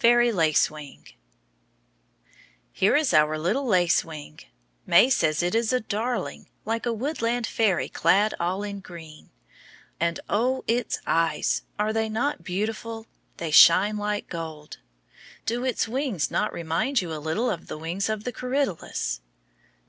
[0.00, 1.06] FAIRY LACEWING
[2.72, 4.40] Here is our little Lacewing.
[4.86, 9.30] May says it is a darling, like a woodland fairy clad all in green.
[10.00, 11.62] And, oh, its eyes!
[11.78, 13.06] Are they not beautiful?
[13.36, 14.78] They shine like gold.
[15.46, 19.20] Do its wings not remind you a little of the wings of the corydalus?